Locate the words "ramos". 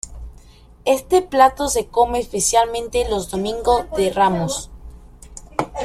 4.11-4.71